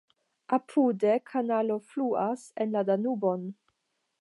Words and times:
Apude 0.55 1.11
kanalo 1.31 1.77
fluas 1.91 2.47
en 2.65 2.75
la 2.77 2.85
Danubon. 2.89 3.45